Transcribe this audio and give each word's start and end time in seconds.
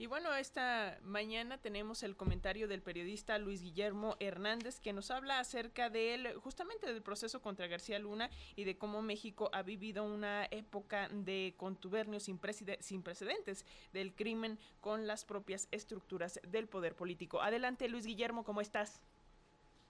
Y 0.00 0.06
bueno, 0.06 0.34
esta 0.34 0.98
mañana 1.04 1.58
tenemos 1.58 2.02
el 2.02 2.16
comentario 2.16 2.66
del 2.68 2.80
periodista 2.80 3.36
Luis 3.36 3.60
Guillermo 3.60 4.16
Hernández 4.18 4.80
que 4.80 4.94
nos 4.94 5.10
habla 5.10 5.40
acerca 5.40 5.90
de 5.90 6.14
él, 6.14 6.34
justamente 6.36 6.86
del 6.86 7.02
proceso 7.02 7.42
contra 7.42 7.66
García 7.66 7.98
Luna 7.98 8.30
y 8.56 8.64
de 8.64 8.78
cómo 8.78 9.02
México 9.02 9.50
ha 9.52 9.62
vivido 9.62 10.02
una 10.02 10.46
época 10.50 11.10
de 11.10 11.52
contubernio 11.58 12.18
sin, 12.18 12.40
sin 12.80 13.02
precedentes 13.02 13.66
del 13.92 14.14
crimen 14.14 14.58
con 14.80 15.06
las 15.06 15.26
propias 15.26 15.68
estructuras 15.70 16.40
del 16.48 16.66
poder 16.66 16.96
político. 16.96 17.42
Adelante, 17.42 17.86
Luis 17.86 18.06
Guillermo, 18.06 18.42
¿cómo 18.42 18.62
estás? 18.62 19.02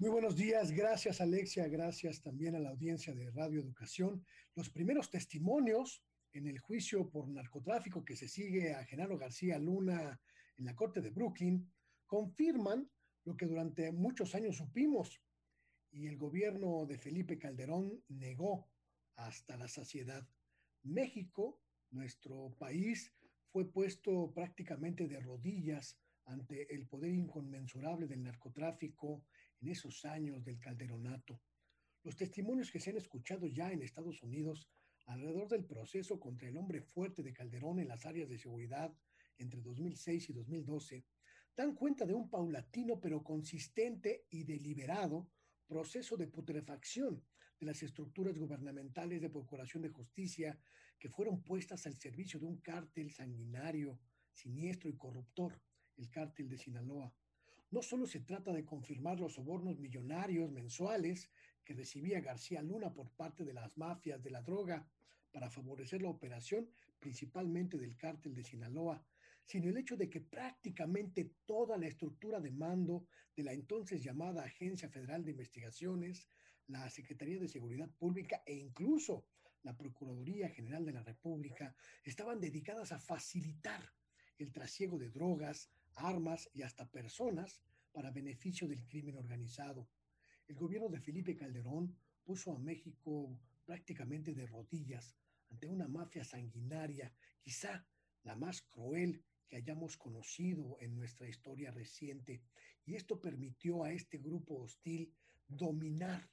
Muy 0.01 0.11
buenos 0.11 0.35
días, 0.35 0.73
gracias 0.73 1.21
Alexia, 1.21 1.69
gracias 1.69 2.21
también 2.21 2.57
a 2.57 2.59
la 2.59 2.71
audiencia 2.71 3.15
de 3.15 3.31
Radio 3.31 3.61
Educación. 3.61 4.25
Los 4.57 4.71
primeros 4.71 5.09
testimonios 5.09 6.03
en 6.33 6.47
el 6.47 6.59
juicio 6.59 7.11
por 7.11 7.29
narcotráfico 7.29 8.05
que 8.05 8.17
se 8.17 8.29
sigue 8.29 8.75
a 8.75 8.85
Genaro 8.85 9.19
García 9.19 9.59
Luna 9.59 10.21
en 10.57 10.65
la 10.65 10.75
Corte 10.75 11.01
de 11.01 11.11
Brooklyn, 11.11 11.71
confirman 12.07 12.91
lo 13.25 13.37
que 13.37 13.47
durante 13.47 13.93
muchos 13.93 14.35
años 14.35 14.57
supimos 14.57 15.21
y 15.93 16.07
el 16.07 16.17
gobierno 16.17 16.87
de 16.87 16.99
Felipe 16.99 17.39
Calderón 17.39 18.03
negó 18.09 18.69
hasta 19.17 19.57
la 19.57 19.69
saciedad. 19.69 20.27
México, 20.83 21.61
nuestro 21.91 22.55
país, 22.59 23.13
fue 23.51 23.71
puesto 23.71 24.33
prácticamente 24.33 25.09
de 25.09 25.21
rodillas 25.21 25.99
ante 26.25 26.73
el 26.73 26.87
poder 26.87 27.13
inconmensurable 27.13 28.07
del 28.07 28.23
narcotráfico 28.23 29.25
en 29.61 29.69
esos 29.69 30.05
años 30.05 30.45
del 30.45 30.61
calderonato. 30.61 31.41
Los 32.03 32.17
testimonios 32.17 32.71
que 32.71 32.81
se 32.81 32.91
han 32.91 32.97
escuchado 32.97 33.47
ya 33.49 33.73
en 33.73 33.83
Estados 33.83 34.23
Unidos 34.23 34.69
alrededor 35.11 35.49
del 35.49 35.65
proceso 35.65 36.21
contra 36.21 36.49
el 36.49 36.57
hombre 36.57 36.83
fuerte 36.83 37.23
de 37.23 37.33
Calderón 37.33 37.81
en 37.81 37.89
las 37.89 38.07
áreas 38.07 38.29
de 38.29 38.39
seguridad 38.39 38.95
entre 39.39 39.61
2006 39.61 40.31
y 40.31 40.33
2012, 40.33 41.05
dan 41.57 41.75
cuenta 41.75 42.07
de 42.07 42.15
un 42.15 42.31
paulatino 42.31 43.01
pero 43.01 43.23
consistente 43.25 44.27
y 44.31 44.45
deliberado 44.45 45.29
proceso 45.67 46.17
de 46.17 46.29
putrefacción 46.29 47.25
de 47.59 47.67
las 47.67 47.83
estructuras 47.83 48.39
gubernamentales 48.39 49.21
de 49.21 49.31
procuración 49.31 49.83
de 49.83 49.91
justicia 49.91 50.59
que 50.99 51.11
fueron 51.11 51.43
puestas 51.43 51.87
al 51.87 51.97
servicio 51.99 52.39
de 52.39 52.47
un 52.47 52.59
cártel 52.59 53.11
sanguinario, 53.11 53.99
siniestro 54.33 54.89
y 54.89 54.97
corruptor, 54.97 55.61
el 55.97 56.09
cártel 56.09 56.49
de 56.49 56.57
Sinaloa. 56.57 57.13
No 57.71 57.83
solo 57.83 58.07
se 58.07 58.21
trata 58.21 58.53
de 58.53 58.65
confirmar 58.65 59.19
los 59.19 59.35
sobornos 59.35 59.79
millonarios 59.79 60.51
mensuales 60.51 61.31
que 61.65 61.75
recibía 61.75 62.21
García 62.21 62.63
Luna 62.63 62.93
por 62.93 63.11
parte 63.11 63.45
de 63.45 63.53
las 63.53 63.77
mafias 63.77 64.23
de 64.23 64.31
la 64.31 64.43
droga 64.43 64.87
para 65.31 65.51
favorecer 65.51 66.03
la 66.03 66.11
operación 66.11 66.69
principalmente 66.99 67.79
del 67.79 67.97
cártel 67.97 68.35
de 68.35 68.45
Sinaloa, 68.45 69.05
sino 69.45 69.69
el 69.69 69.77
hecho 69.77 69.97
de 69.97 70.09
que 70.09 70.21
prácticamente 70.21 71.33
toda 71.47 71.77
la 71.77 71.87
estructura 71.87 72.41
de 72.41 72.51
mando 72.51 73.07
de 73.35 73.45
la 73.45 73.53
entonces 73.53 74.03
llamada 74.03 74.45
Agencia 74.45 74.89
Federal 74.89 75.25
de 75.25 75.33
Investigaciones, 75.33 76.29
la 76.67 76.89
Secretaría 76.91 77.39
de 77.39 77.49
Seguridad 77.49 77.89
Pública 77.91 78.43
e 78.47 78.55
incluso 78.55 79.27
la 79.63 79.77
Procuraduría 79.77 80.49
General 80.49 80.85
de 80.85 80.93
la 80.93 81.03
República 81.03 81.75
estaban 82.05 82.41
dedicadas 82.41 82.93
a 82.93 82.99
facilitar 82.99 83.83
el 84.39 84.53
trasiego 84.53 84.99
de 84.99 85.11
drogas, 85.11 85.71
armas 85.97 86.49
y 86.55 86.63
hasta 86.63 86.89
personas 86.89 87.61
para 87.93 88.11
beneficio 88.11 88.69
del 88.69 88.87
crimen 88.87 89.17
organizado. 89.17 89.89
El 90.51 90.57
gobierno 90.57 90.89
de 90.89 90.99
Felipe 90.99 91.37
Calderón 91.37 91.97
puso 92.25 92.53
a 92.53 92.59
México 92.59 93.39
prácticamente 93.65 94.35
de 94.35 94.49
rodillas 94.49 95.15
ante 95.49 95.69
una 95.69 95.87
mafia 95.87 96.25
sanguinaria, 96.25 97.15
quizá 97.41 97.87
la 98.25 98.35
más 98.35 98.63
cruel 98.63 99.23
que 99.47 99.59
hayamos 99.59 99.97
conocido 99.97 100.77
en 100.81 100.97
nuestra 100.97 101.29
historia 101.29 101.71
reciente, 101.71 102.43
y 102.85 102.97
esto 102.97 103.21
permitió 103.21 103.85
a 103.85 103.93
este 103.93 104.19
grupo 104.19 104.61
hostil 104.61 105.15
dominar 105.47 106.29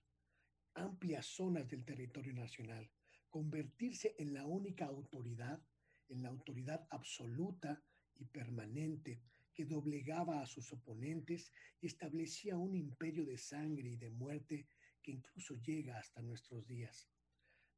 amplias 0.73 1.27
zonas 1.27 1.67
del 1.67 1.85
territorio 1.85 2.33
nacional, 2.33 2.89
convertirse 3.29 4.15
en 4.17 4.33
la 4.33 4.47
única 4.47 4.85
autoridad, 4.85 5.61
en 6.09 6.23
la 6.23 6.29
autoridad 6.29 6.87
absoluta 6.89 7.83
y 8.15 8.25
permanente 8.25 9.21
que 9.57 9.65
doblegaba 9.65 10.39
a 10.39 10.45
sus 10.45 10.71
oponentes 10.71 11.51
y 11.81 11.87
establecía 11.87 12.55
un 12.55 12.75
imperio 12.75 13.25
de 13.25 13.39
sangre 13.39 13.89
y 13.89 13.95
de 13.95 14.11
muerte 14.11 14.67
que 15.01 15.11
incluso 15.11 15.55
llega 15.55 15.97
hasta 15.97 16.21
nuestros 16.21 16.67
días. 16.67 17.09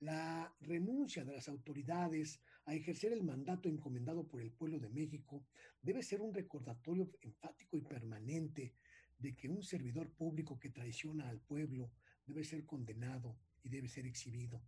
La 0.01 0.53
renuncia 0.59 1.23
de 1.23 1.31
las 1.31 1.47
autoridades 1.47 2.41
a 2.65 2.75
ejercer 2.75 3.13
el 3.13 3.23
mandato 3.23 3.69
encomendado 3.69 4.27
por 4.27 4.41
el 4.41 4.51
pueblo 4.51 4.77
de 4.77 4.89
México 4.89 5.45
debe 5.81 6.03
ser 6.03 6.19
un 6.19 6.33
recordatorio 6.33 7.09
enfático 7.21 7.77
y 7.77 7.81
permanente 7.81 8.73
de 9.17 9.37
que 9.37 9.47
un 9.47 9.63
servidor 9.63 10.11
público 10.11 10.59
que 10.59 10.71
traiciona 10.71 11.29
al 11.29 11.39
pueblo 11.39 11.93
debe 12.25 12.43
ser 12.43 12.65
condenado 12.65 13.37
y 13.63 13.69
debe 13.69 13.87
ser 13.87 14.05
exhibido 14.05 14.61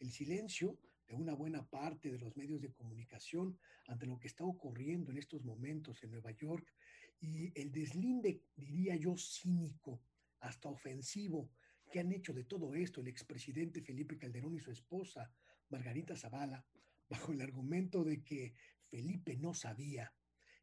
el 0.00 0.10
silencio 0.10 0.76
de 1.08 1.16
una 1.16 1.34
buena 1.34 1.66
parte 1.66 2.10
de 2.10 2.18
los 2.18 2.36
medios 2.36 2.60
de 2.60 2.72
comunicación 2.72 3.58
ante 3.86 4.06
lo 4.06 4.18
que 4.18 4.28
está 4.28 4.44
ocurriendo 4.44 5.10
en 5.10 5.18
estos 5.18 5.42
momentos 5.44 6.02
en 6.04 6.10
Nueva 6.10 6.32
York. 6.32 6.72
Y 7.20 7.50
el 7.58 7.72
deslinde, 7.72 8.42
diría 8.54 8.94
yo, 8.96 9.16
cínico, 9.16 10.02
hasta 10.40 10.68
ofensivo, 10.68 11.50
que 11.90 12.00
han 12.00 12.12
hecho 12.12 12.34
de 12.34 12.44
todo 12.44 12.74
esto 12.74 13.00
el 13.00 13.08
expresidente 13.08 13.80
Felipe 13.80 14.18
Calderón 14.18 14.54
y 14.54 14.60
su 14.60 14.70
esposa, 14.70 15.32
Margarita 15.70 16.14
Zavala, 16.14 16.64
bajo 17.08 17.32
el 17.32 17.40
argumento 17.40 18.04
de 18.04 18.22
que 18.22 18.54
Felipe 18.90 19.36
no 19.36 19.54
sabía, 19.54 20.12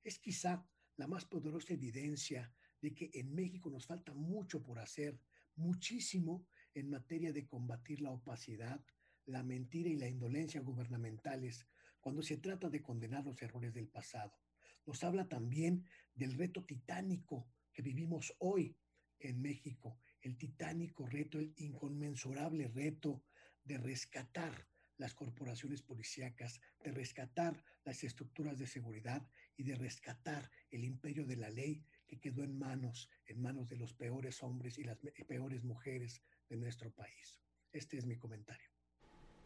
es 0.04 0.20
quizá 0.20 0.64
la 0.98 1.08
más 1.08 1.26
poderosa 1.26 1.74
evidencia 1.74 2.54
de 2.82 2.94
que 2.94 3.10
en 3.14 3.34
México 3.34 3.70
nos 3.70 3.88
falta 3.88 4.14
mucho 4.14 4.62
por 4.62 4.80
hacer, 4.80 5.20
muchísimo 5.56 6.46
en 6.74 6.90
materia 6.90 7.34
de 7.34 7.48
combatir 7.48 8.02
la 8.02 8.12
opacidad, 8.12 8.80
la 9.26 9.44
mentira 9.44 9.90
y 9.90 9.96
la 9.96 10.08
indolencia 10.08 10.62
gubernamentales 10.62 11.68
cuando 12.00 12.22
se 12.22 12.38
trata 12.38 12.70
de 12.70 12.82
condenar 12.82 13.26
los 13.26 13.42
errores 13.42 13.74
del 13.74 13.88
pasado. 13.88 14.38
Nos 14.86 15.04
habla 15.04 15.28
también 15.28 15.86
del 16.14 16.34
reto 16.34 16.64
titánico 16.64 17.48
que 17.74 17.82
vivimos 17.82 18.36
hoy 18.40 18.78
en 19.20 19.42
México, 19.42 20.00
el 20.22 20.38
titánico 20.38 21.08
reto, 21.08 21.40
el 21.40 21.54
inconmensurable 21.58 22.68
reto 22.68 23.24
de 23.64 23.78
rescatar 23.78 24.68
las 24.98 25.14
corporaciones 25.14 25.82
policíacas, 25.82 26.62
de 26.84 26.92
rescatar 26.92 27.64
las 27.84 28.04
estructuras 28.04 28.58
de 28.58 28.68
seguridad 28.68 29.28
y 29.58 29.64
de 29.64 29.76
rescatar 29.76 30.50
el 30.72 30.84
imperio 30.84 31.26
de 31.26 31.36
la 31.36 31.50
ley 31.50 31.84
que 32.08 32.20
quedó 32.20 32.44
en 32.44 32.58
manos, 32.58 33.10
en 33.26 33.42
manos 33.42 33.68
de 33.68 33.78
los 33.78 33.94
peores 33.94 34.42
hombres 34.44 34.78
y 34.78 34.84
las 34.84 34.98
peores 35.28 35.64
mujeres 35.64 36.22
de 36.50 36.58
nuestro 36.58 36.92
país. 36.92 37.42
Este 37.74 37.98
es 37.98 38.06
mi 38.06 38.18
comentario. 38.18 38.75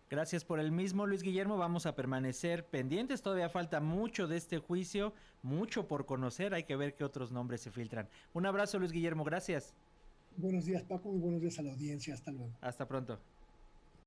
Gracias 0.09 0.43
por 0.43 0.59
el 0.59 0.71
mismo, 0.71 1.05
Luis 1.05 1.21
Guillermo. 1.21 1.57
Vamos 1.57 1.85
a 1.85 1.95
permanecer 1.95 2.65
pendientes. 2.65 3.21
Todavía 3.21 3.47
falta 3.47 3.79
mucho 3.79 4.27
de 4.27 4.37
este 4.37 4.57
juicio, 4.57 5.13
mucho 5.43 5.87
por 5.87 6.07
conocer. 6.07 6.55
Hay 6.55 6.63
que 6.63 6.75
ver 6.75 6.95
qué 6.95 7.03
otros 7.03 7.31
nombres 7.31 7.61
se 7.61 7.69
filtran. 7.69 8.09
Un 8.33 8.47
abrazo, 8.47 8.79
Luis 8.79 8.91
Guillermo. 8.91 9.23
Gracias. 9.23 9.75
Buenos 10.35 10.65
días, 10.65 10.81
Paco, 10.83 11.13
y 11.15 11.19
buenos 11.19 11.41
días 11.41 11.59
a 11.59 11.61
la 11.61 11.73
audiencia. 11.73 12.15
Hasta 12.15 12.31
luego. 12.31 12.51
Hasta 12.59 12.87
pronto. 12.87 13.19